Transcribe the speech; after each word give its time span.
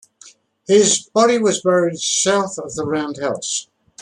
His 0.65 1.07
body 1.13 1.37
was 1.37 1.61
buried 1.61 1.99
south 1.99 2.57
of 2.57 2.73
the 2.73 2.87
Round 2.87 3.17
House. 3.21 3.67